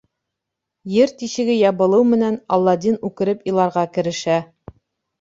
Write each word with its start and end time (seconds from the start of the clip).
Ер 1.01 1.13
тишеге 1.19 1.59
ябылыу 1.59 2.09
менән, 2.15 2.41
Аладдин 2.59 3.01
үкереп 3.13 3.49
иларға 3.55 3.89
керешә. 3.99 4.45